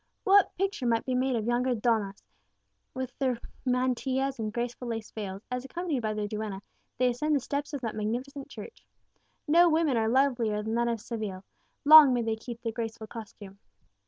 What 0.23 0.47
a 0.47 0.57
picture 0.57 0.87
might 0.87 1.05
be 1.05 1.13
made 1.13 1.35
of 1.35 1.45
yonder 1.45 1.75
donnas, 1.75 2.23
with 2.95 3.15
their 3.19 3.39
mantillas 3.67 4.39
and 4.39 4.51
graceful 4.51 4.87
lace 4.87 5.11
veils, 5.11 5.43
as, 5.51 5.63
accompanied 5.63 6.01
by 6.01 6.15
their 6.15 6.27
duenna, 6.27 6.63
they 6.97 7.09
ascend 7.11 7.35
the 7.35 7.39
steps 7.39 7.71
of 7.71 7.81
that 7.81 7.93
magnificent 7.95 8.49
church! 8.49 8.83
No 9.47 9.69
women 9.69 9.97
are 9.97 10.09
lovelier 10.09 10.63
than 10.63 10.73
those 10.73 10.87
of 10.93 11.01
Seville, 11.01 11.43
long 11.85 12.15
may 12.15 12.23
they 12.23 12.35
keep 12.35 12.63
their 12.63 12.71
graceful 12.73 13.05
costume! 13.05 13.59